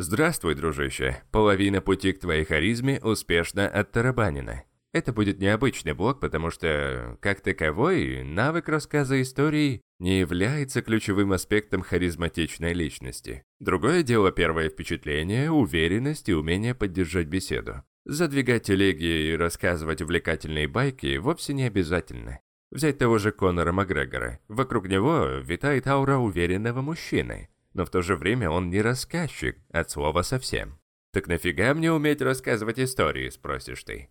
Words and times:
Здравствуй, 0.00 0.54
дружище. 0.54 1.20
Половина 1.32 1.80
пути 1.80 2.12
к 2.12 2.20
твоей 2.20 2.44
харизме 2.44 3.00
успешно 3.02 3.68
оттарабанена. 3.68 4.62
Это 4.92 5.12
будет 5.12 5.40
необычный 5.40 5.92
блок, 5.92 6.20
потому 6.20 6.52
что, 6.52 7.18
как 7.20 7.40
таковой, 7.40 8.22
навык 8.22 8.68
рассказа 8.68 9.20
истории 9.20 9.82
не 9.98 10.20
является 10.20 10.82
ключевым 10.82 11.32
аспектом 11.32 11.82
харизматичной 11.82 12.74
личности. 12.74 13.42
Другое 13.58 14.04
дело 14.04 14.30
первое 14.30 14.70
впечатление, 14.70 15.50
уверенность 15.50 16.28
и 16.28 16.34
умение 16.34 16.76
поддержать 16.76 17.26
беседу. 17.26 17.82
Задвигать 18.04 18.62
телеги 18.62 19.32
и 19.32 19.36
рассказывать 19.36 20.00
увлекательные 20.00 20.68
байки 20.68 21.16
вовсе 21.16 21.54
не 21.54 21.64
обязательно. 21.64 22.38
Взять 22.70 22.98
того 22.98 23.18
же 23.18 23.32
Конора 23.32 23.72
Макгрегора. 23.72 24.38
Вокруг 24.46 24.86
него 24.88 25.24
витает 25.42 25.88
аура 25.88 26.18
уверенного 26.18 26.82
мужчины 26.82 27.48
но 27.78 27.84
в 27.84 27.90
то 27.90 28.02
же 28.02 28.16
время 28.16 28.50
он 28.50 28.70
не 28.70 28.82
рассказчик, 28.82 29.56
от 29.70 29.88
слова 29.88 30.22
совсем. 30.22 30.80
Так 31.12 31.28
нафига 31.28 31.72
мне 31.74 31.92
уметь 31.92 32.20
рассказывать 32.20 32.80
истории, 32.80 33.30
спросишь 33.30 33.84
ты? 33.84 34.08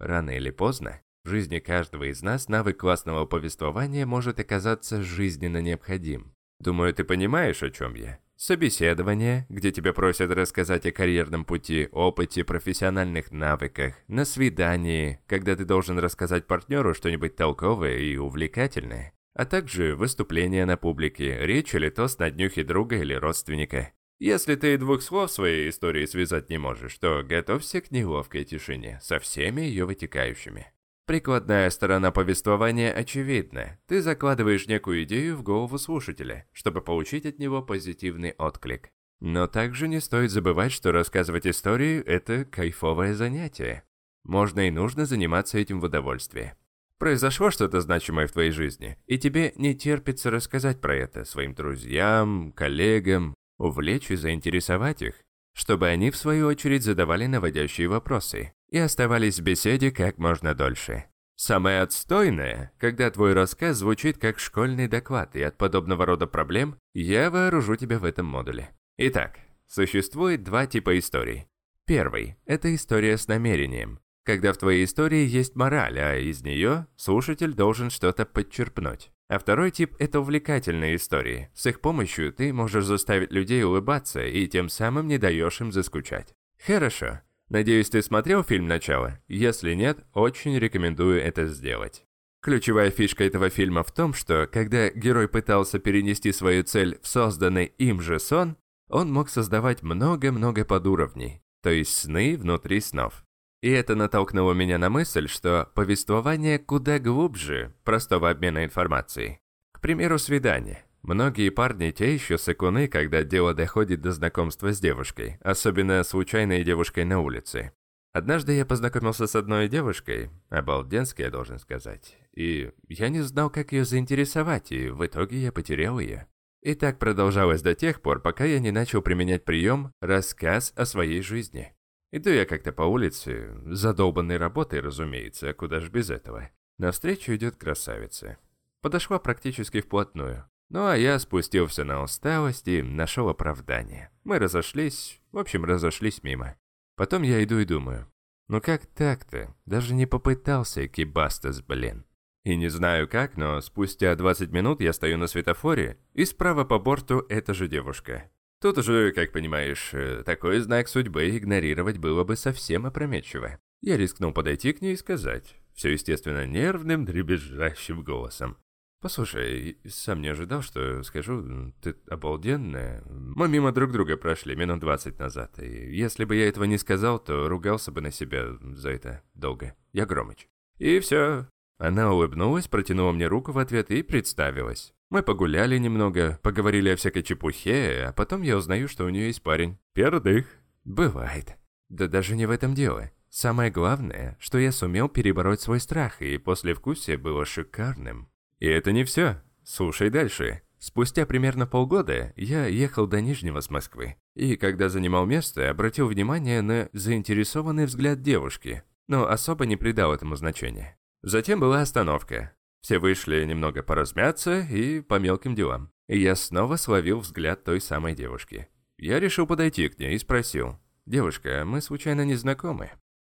Рано 0.00 0.30
или 0.30 0.50
поздно 0.50 1.00
в 1.24 1.28
жизни 1.28 1.60
каждого 1.60 2.10
из 2.10 2.22
нас 2.22 2.48
навык 2.48 2.76
классного 2.76 3.24
повествования 3.24 4.04
может 4.04 4.40
оказаться 4.40 5.00
жизненно 5.00 5.62
необходим. 5.62 6.34
Думаю, 6.58 6.92
ты 6.92 7.04
понимаешь, 7.04 7.62
о 7.62 7.70
чем 7.70 7.94
я. 7.94 8.18
Собеседование, 8.34 9.46
где 9.48 9.70
тебя 9.70 9.92
просят 9.92 10.32
рассказать 10.32 10.84
о 10.84 10.90
карьерном 10.90 11.44
пути, 11.44 11.88
опыте, 11.92 12.42
профессиональных 12.42 13.30
навыках. 13.30 13.94
На 14.08 14.24
свидании, 14.24 15.20
когда 15.28 15.54
ты 15.54 15.64
должен 15.64 16.00
рассказать 16.00 16.48
партнеру 16.48 16.94
что-нибудь 16.94 17.36
толковое 17.36 17.98
и 17.98 18.16
увлекательное 18.16 19.13
а 19.34 19.44
также 19.44 19.94
выступления 19.96 20.64
на 20.64 20.76
публике, 20.76 21.38
речь 21.44 21.74
или 21.74 21.90
тост 21.90 22.18
на 22.18 22.30
днюхе 22.30 22.64
друга 22.64 22.96
или 22.96 23.14
родственника. 23.14 23.92
Если 24.20 24.54
ты 24.54 24.78
двух 24.78 25.02
слов 25.02 25.30
своей 25.30 25.68
истории 25.68 26.06
связать 26.06 26.48
не 26.48 26.56
можешь, 26.56 26.96
то 26.98 27.22
готовься 27.22 27.80
к 27.80 27.90
неловкой 27.90 28.44
тишине 28.44 29.00
со 29.02 29.18
всеми 29.18 29.62
ее 29.62 29.84
вытекающими. 29.84 30.72
Прикладная 31.06 31.68
сторона 31.68 32.12
повествования 32.12 32.90
очевидна. 32.90 33.78
Ты 33.86 34.00
закладываешь 34.00 34.66
некую 34.68 35.02
идею 35.02 35.36
в 35.36 35.42
голову 35.42 35.76
слушателя, 35.78 36.48
чтобы 36.52 36.80
получить 36.80 37.26
от 37.26 37.38
него 37.38 37.60
позитивный 37.60 38.30
отклик. 38.38 38.88
Но 39.20 39.46
также 39.46 39.88
не 39.88 40.00
стоит 40.00 40.30
забывать, 40.30 40.72
что 40.72 40.92
рассказывать 40.92 41.46
истории– 41.46 42.02
это 42.06 42.44
кайфовое 42.44 43.14
занятие. 43.14 43.84
Можно 44.22 44.68
и 44.68 44.70
нужно 44.70 45.04
заниматься 45.04 45.58
этим 45.58 45.80
в 45.80 45.84
удовольствие. 45.84 46.56
Произошло 47.04 47.50
что-то 47.50 47.82
значимое 47.82 48.26
в 48.26 48.32
твоей 48.32 48.50
жизни, 48.50 48.96
и 49.06 49.18
тебе 49.18 49.52
не 49.56 49.74
терпится 49.74 50.30
рассказать 50.30 50.80
про 50.80 50.96
это 50.96 51.26
своим 51.26 51.54
друзьям, 51.54 52.50
коллегам, 52.52 53.34
увлечь 53.58 54.10
и 54.10 54.16
заинтересовать 54.16 55.02
их, 55.02 55.14
чтобы 55.52 55.88
они 55.88 56.10
в 56.10 56.16
свою 56.16 56.46
очередь 56.46 56.82
задавали 56.82 57.26
наводящие 57.26 57.88
вопросы 57.88 58.54
и 58.70 58.78
оставались 58.78 59.38
в 59.38 59.42
беседе 59.42 59.90
как 59.90 60.16
можно 60.16 60.54
дольше. 60.54 61.04
Самое 61.36 61.82
отстойное, 61.82 62.72
когда 62.78 63.10
твой 63.10 63.34
рассказ 63.34 63.76
звучит 63.76 64.16
как 64.16 64.38
школьный 64.38 64.88
доклад, 64.88 65.36
и 65.36 65.42
от 65.42 65.58
подобного 65.58 66.06
рода 66.06 66.26
проблем 66.26 66.78
я 66.94 67.30
вооружу 67.30 67.76
тебя 67.76 67.98
в 67.98 68.04
этом 68.04 68.24
модуле. 68.24 68.70
Итак, 68.96 69.40
существует 69.66 70.42
два 70.42 70.66
типа 70.66 70.98
историй. 70.98 71.48
Первый– 71.84 72.38
это 72.46 72.74
история 72.74 73.18
с 73.18 73.28
намерением, 73.28 74.00
когда 74.24 74.52
в 74.52 74.58
твоей 74.58 74.84
истории 74.84 75.26
есть 75.26 75.54
мораль, 75.54 75.98
а 75.98 76.16
из 76.16 76.42
нее 76.42 76.86
слушатель 76.96 77.52
должен 77.52 77.90
что-то 77.90 78.24
подчерпнуть. 78.24 79.10
А 79.28 79.38
второй 79.38 79.70
тип– 79.70 79.94
это 79.98 80.20
увлекательные 80.20 80.96
истории. 80.96 81.50
С 81.54 81.66
их 81.66 81.80
помощью 81.80 82.32
ты 82.32 82.52
можешь 82.52 82.84
заставить 82.84 83.32
людей 83.32 83.62
улыбаться 83.62 84.24
и 84.24 84.46
тем 84.46 84.68
самым 84.68 85.08
не 85.08 85.18
даешь 85.18 85.60
им 85.60 85.72
заскучать. 85.72 86.34
Хорошо. 86.66 87.20
Надеюсь, 87.48 87.90
ты 87.90 88.02
смотрел 88.02 88.42
фильм 88.42 88.66
«Начало»? 88.66 89.20
Если 89.28 89.74
нет, 89.74 90.04
очень 90.14 90.58
рекомендую 90.58 91.22
это 91.22 91.46
сделать. 91.46 92.04
Ключевая 92.42 92.90
фишка 92.90 93.24
этого 93.24 93.48
фильма 93.48 93.82
в 93.82 93.92
том, 93.92 94.12
что 94.12 94.46
когда 94.50 94.90
герой 94.90 95.28
пытался 95.28 95.78
перенести 95.78 96.30
свою 96.32 96.62
цель 96.62 96.98
в 97.02 97.06
созданный 97.06 97.66
им 97.78 98.00
же 98.02 98.18
сон, 98.20 98.56
он 98.88 99.10
мог 99.10 99.30
создавать 99.30 99.82
много-много 99.82 100.64
подуровней, 100.64 101.42
то 101.62 101.70
есть 101.70 101.96
сны 101.96 102.36
внутри 102.36 102.80
снов. 102.80 103.23
И 103.64 103.70
это 103.70 103.94
натолкнуло 103.94 104.52
меня 104.52 104.76
на 104.76 104.90
мысль, 104.90 105.26
что 105.26 105.70
повествование 105.74 106.58
куда 106.58 106.98
глубже 106.98 107.72
простого 107.82 108.28
обмена 108.28 108.62
информацией. 108.62 109.38
К 109.72 109.80
примеру, 109.80 110.18
свидание. 110.18 110.84
Многие 111.00 111.48
парни 111.48 111.90
те 111.90 112.12
еще 112.12 112.36
сыкуны, 112.36 112.88
когда 112.88 113.22
дело 113.22 113.54
доходит 113.54 114.02
до 114.02 114.12
знакомства 114.12 114.70
с 114.70 114.80
девушкой, 114.80 115.38
особенно 115.40 116.04
случайной 116.04 116.62
девушкой 116.62 117.06
на 117.06 117.20
улице. 117.20 117.72
Однажды 118.12 118.52
я 118.52 118.66
познакомился 118.66 119.26
с 119.26 119.34
одной 119.34 119.68
девушкой, 119.68 120.28
обалденской, 120.50 121.24
я 121.24 121.30
должен 121.30 121.58
сказать, 121.58 122.18
и 122.34 122.70
я 122.88 123.08
не 123.08 123.22
знал, 123.22 123.48
как 123.48 123.72
ее 123.72 123.86
заинтересовать, 123.86 124.72
и 124.72 124.90
в 124.90 125.06
итоге 125.06 125.38
я 125.38 125.52
потерял 125.52 125.98
ее. 125.98 126.26
И 126.60 126.74
так 126.74 126.98
продолжалось 126.98 127.62
до 127.62 127.74
тех 127.74 128.02
пор, 128.02 128.20
пока 128.20 128.44
я 128.44 128.58
не 128.58 128.72
начал 128.72 129.00
применять 129.00 129.46
прием 129.46 129.90
«рассказ 130.02 130.74
о 130.76 130.84
своей 130.84 131.22
жизни». 131.22 131.74
Иду 132.16 132.30
я 132.30 132.46
как-то 132.46 132.70
по 132.70 132.82
улице, 132.82 133.50
задолбанной 133.66 134.36
работой, 134.36 134.78
разумеется, 134.78 135.50
а 135.50 135.52
куда 135.52 135.80
ж 135.80 135.90
без 135.90 136.10
этого. 136.10 136.48
Навстречу 136.78 137.34
идет 137.34 137.56
красавица. 137.56 138.38
Подошла 138.82 139.18
практически 139.18 139.80
вплотную. 139.80 140.48
Ну 140.68 140.86
а 140.86 140.96
я 140.96 141.18
спустился 141.18 141.82
на 141.82 142.04
усталость 142.04 142.68
и 142.68 142.82
нашел 142.82 143.28
оправдание. 143.28 144.12
Мы 144.22 144.38
разошлись, 144.38 145.20
в 145.32 145.38
общем, 145.38 145.64
разошлись 145.64 146.22
мимо. 146.22 146.56
Потом 146.94 147.22
я 147.22 147.42
иду 147.42 147.58
и 147.58 147.64
думаю, 147.64 148.06
ну 148.46 148.60
как 148.60 148.86
так-то? 148.86 149.52
Даже 149.66 149.92
не 149.92 150.06
попытался 150.06 150.86
кибастас, 150.86 151.62
блин. 151.62 152.04
И 152.44 152.54
не 152.54 152.68
знаю 152.68 153.08
как, 153.08 153.36
но 153.36 153.60
спустя 153.60 154.14
20 154.14 154.52
минут 154.52 154.80
я 154.80 154.92
стою 154.92 155.18
на 155.18 155.26
светофоре, 155.26 155.98
и 156.12 156.24
справа 156.24 156.64
по 156.64 156.78
борту 156.78 157.26
эта 157.28 157.54
же 157.54 157.66
девушка. 157.66 158.30
Тут 158.64 158.78
уже, 158.78 159.12
как 159.12 159.30
понимаешь, 159.30 159.90
э, 159.92 160.22
такой 160.24 160.58
знак 160.60 160.88
судьбы 160.88 161.28
игнорировать 161.28 161.98
было 161.98 162.24
бы 162.24 162.34
совсем 162.34 162.86
опрометчиво. 162.86 163.58
Я 163.82 163.98
рискнул 163.98 164.32
подойти 164.32 164.72
к 164.72 164.80
ней 164.80 164.94
и 164.94 164.96
сказать, 164.96 165.54
все 165.74 165.90
естественно 165.90 166.46
нервным, 166.46 167.04
дребезжащим 167.04 168.02
голосом. 168.02 168.56
«Послушай, 169.02 169.76
сам 169.86 170.22
не 170.22 170.28
ожидал, 170.28 170.62
что 170.62 171.02
скажу, 171.02 171.74
ты 171.82 171.94
обалденная. 172.08 173.02
Мы 173.04 173.48
мимо 173.48 173.70
друг 173.70 173.92
друга 173.92 174.16
прошли 174.16 174.56
минут 174.56 174.80
двадцать 174.80 175.18
назад, 175.18 175.58
и 175.58 175.94
если 175.94 176.24
бы 176.24 176.34
я 176.34 176.48
этого 176.48 176.64
не 176.64 176.78
сказал, 176.78 177.18
то 177.18 177.50
ругался 177.50 177.92
бы 177.92 178.00
на 178.00 178.10
себя 178.10 178.46
за 178.62 178.92
это 178.92 179.22
долго. 179.34 179.74
Я 179.92 180.06
Громыч». 180.06 180.48
И 180.78 181.00
все. 181.00 181.48
Она 181.78 182.12
улыбнулась, 182.12 182.68
протянула 182.68 183.12
мне 183.12 183.26
руку 183.26 183.52
в 183.52 183.58
ответ 183.58 183.90
и 183.90 184.02
представилась. 184.02 184.92
Мы 185.10 185.22
погуляли 185.22 185.78
немного, 185.78 186.38
поговорили 186.42 186.90
о 186.90 186.96
всякой 186.96 187.22
чепухе, 187.22 188.06
а 188.08 188.12
потом 188.12 188.42
я 188.42 188.56
узнаю, 188.56 188.88
что 188.88 189.04
у 189.04 189.08
нее 189.08 189.26
есть 189.26 189.42
парень. 189.42 189.78
Пердых. 189.92 190.46
Бывает. 190.84 191.56
Да 191.88 192.08
даже 192.08 192.36
не 192.36 192.46
в 192.46 192.50
этом 192.50 192.74
дело. 192.74 193.10
Самое 193.28 193.70
главное, 193.70 194.36
что 194.40 194.58
я 194.58 194.72
сумел 194.72 195.08
перебороть 195.08 195.60
свой 195.60 195.80
страх, 195.80 196.22
и 196.22 196.38
послевкусие 196.38 197.16
было 197.16 197.44
шикарным. 197.44 198.28
И 198.60 198.66
это 198.66 198.92
не 198.92 199.04
все. 199.04 199.42
Слушай 199.64 200.10
дальше. 200.10 200.62
Спустя 200.78 201.24
примерно 201.26 201.66
полгода 201.66 202.32
я 202.36 202.66
ехал 202.66 203.06
до 203.06 203.20
Нижнего 203.22 203.60
с 203.60 203.70
Москвы, 203.70 204.16
и 204.34 204.56
когда 204.56 204.90
занимал 204.90 205.24
место, 205.24 205.70
обратил 205.70 206.08
внимание 206.08 206.60
на 206.60 206.90
заинтересованный 206.92 207.86
взгляд 207.86 208.20
девушки, 208.20 208.82
но 209.08 209.26
особо 209.26 209.64
не 209.64 209.76
придал 209.76 210.12
этому 210.12 210.36
значения. 210.36 210.98
Затем 211.24 211.58
была 211.58 211.80
остановка. 211.80 212.52
Все 212.82 212.98
вышли 212.98 213.42
немного 213.46 213.82
поразмяться 213.82 214.60
и 214.60 215.00
по 215.00 215.18
мелким 215.18 215.54
делам. 215.54 215.90
И 216.06 216.18
я 216.18 216.36
снова 216.36 216.76
словил 216.76 217.20
взгляд 217.20 217.64
той 217.64 217.80
самой 217.80 218.14
девушки. 218.14 218.68
Я 218.98 219.20
решил 219.20 219.46
подойти 219.46 219.88
к 219.88 219.98
ней 219.98 220.16
и 220.16 220.18
спросил. 220.18 220.78
«Девушка, 221.06 221.62
мы 221.64 221.80
случайно 221.80 222.26
не 222.26 222.34
знакомы?» 222.34 222.90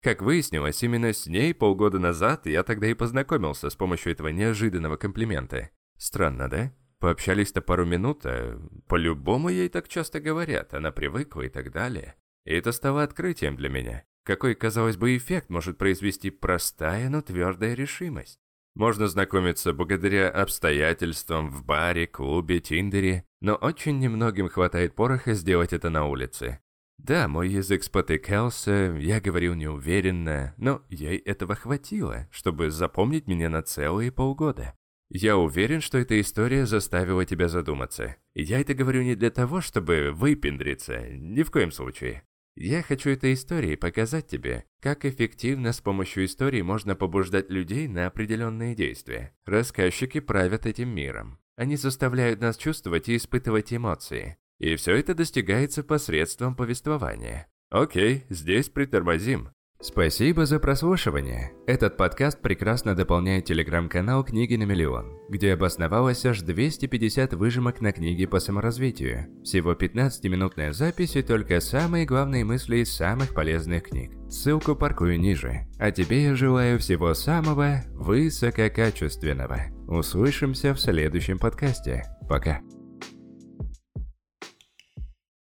Как 0.02 0.20
выяснилось, 0.20 0.82
именно 0.82 1.12
с 1.12 1.26
ней 1.26 1.54
полгода 1.54 2.00
назад 2.00 2.46
я 2.46 2.64
тогда 2.64 2.88
и 2.88 2.94
познакомился 2.94 3.70
с 3.70 3.76
помощью 3.76 4.10
этого 4.10 4.28
неожиданного 4.28 4.96
комплимента. 4.96 5.70
Странно, 5.96 6.50
да? 6.50 6.72
Пообщались-то 6.98 7.60
пару 7.60 7.86
минут, 7.86 8.22
а 8.24 8.60
по-любому 8.88 9.48
ей 9.48 9.68
так 9.68 9.86
часто 9.86 10.18
говорят, 10.18 10.74
она 10.74 10.90
привыкла 10.90 11.42
и 11.42 11.48
так 11.48 11.70
далее. 11.70 12.16
И 12.44 12.52
это 12.52 12.72
стало 12.72 13.04
открытием 13.04 13.54
для 13.54 13.68
меня. 13.68 14.04
Какой, 14.26 14.56
казалось 14.56 14.96
бы, 14.96 15.16
эффект 15.16 15.50
может 15.50 15.78
произвести 15.78 16.30
простая, 16.30 17.08
но 17.08 17.22
твердая 17.22 17.74
решимость? 17.74 18.40
Можно 18.74 19.06
знакомиться 19.06 19.72
благодаря 19.72 20.28
обстоятельствам 20.28 21.48
в 21.48 21.64
баре, 21.64 22.08
клубе, 22.08 22.58
тиндере, 22.58 23.24
но 23.40 23.54
очень 23.54 24.00
немногим 24.00 24.48
хватает 24.48 24.96
пороха 24.96 25.34
сделать 25.34 25.72
это 25.72 25.90
на 25.90 26.06
улице. 26.06 26.58
Да, 26.98 27.28
мой 27.28 27.50
язык 27.50 27.84
спотыкался, 27.84 28.96
я 28.98 29.20
говорил 29.20 29.54
неуверенно, 29.54 30.54
но 30.56 30.82
ей 30.88 31.18
этого 31.18 31.54
хватило, 31.54 32.26
чтобы 32.32 32.70
запомнить 32.70 33.28
меня 33.28 33.48
на 33.48 33.62
целые 33.62 34.10
полгода. 34.10 34.74
Я 35.08 35.36
уверен, 35.36 35.80
что 35.80 35.98
эта 35.98 36.20
история 36.20 36.66
заставила 36.66 37.24
тебя 37.24 37.46
задуматься. 37.46 38.16
Я 38.34 38.60
это 38.60 38.74
говорю 38.74 39.02
не 39.02 39.14
для 39.14 39.30
того, 39.30 39.60
чтобы 39.60 40.10
выпендриться, 40.12 41.10
ни 41.10 41.44
в 41.44 41.52
коем 41.52 41.70
случае. 41.70 42.24
Я 42.58 42.82
хочу 42.82 43.10
этой 43.10 43.34
историей 43.34 43.76
показать 43.76 44.28
тебе, 44.28 44.64
как 44.80 45.04
эффективно 45.04 45.72
с 45.72 45.82
помощью 45.82 46.24
истории 46.24 46.62
можно 46.62 46.96
побуждать 46.96 47.50
людей 47.50 47.86
на 47.86 48.06
определенные 48.06 48.74
действия. 48.74 49.34
Рассказчики 49.44 50.20
правят 50.20 50.64
этим 50.64 50.88
миром. 50.88 51.38
Они 51.56 51.76
заставляют 51.76 52.40
нас 52.40 52.56
чувствовать 52.56 53.10
и 53.10 53.16
испытывать 53.16 53.74
эмоции. 53.74 54.38
И 54.58 54.74
все 54.76 54.96
это 54.96 55.14
достигается 55.14 55.84
посредством 55.84 56.56
повествования. 56.56 57.46
Окей, 57.68 58.24
здесь 58.30 58.70
притормозим. 58.70 59.50
Спасибо 59.86 60.46
за 60.46 60.58
прослушивание. 60.58 61.52
Этот 61.68 61.96
подкаст 61.96 62.42
прекрасно 62.42 62.96
дополняет 62.96 63.44
телеграм-канал 63.44 64.24
«Книги 64.24 64.56
на 64.56 64.64
миллион», 64.64 65.20
где 65.28 65.52
обосновалось 65.52 66.26
аж 66.26 66.40
250 66.40 67.34
выжимок 67.34 67.80
на 67.80 67.92
книги 67.92 68.26
по 68.26 68.40
саморазвитию. 68.40 69.28
Всего 69.44 69.74
15-минутная 69.74 70.72
запись 70.72 71.14
и 71.14 71.22
только 71.22 71.60
самые 71.60 72.04
главные 72.04 72.44
мысли 72.44 72.78
из 72.78 72.92
самых 72.96 73.32
полезных 73.32 73.84
книг. 73.84 74.10
Ссылку 74.28 74.74
паркую 74.74 75.20
ниже. 75.20 75.68
А 75.78 75.92
тебе 75.92 76.24
я 76.24 76.34
желаю 76.34 76.80
всего 76.80 77.14
самого 77.14 77.84
высококачественного. 77.94 79.66
Услышимся 79.86 80.74
в 80.74 80.80
следующем 80.80 81.38
подкасте. 81.38 82.02
Пока. 82.28 82.60